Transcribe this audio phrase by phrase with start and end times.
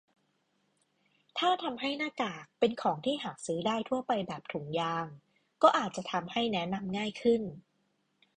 [1.37, 5.07] ถ้าทำให้หน้ากากเป็นของที่หาซื้อได้ทั่วไปแบบถุงยาง
[5.61, 7.41] ก็อาจจะทำให้แนะนำง่ายขึ้น?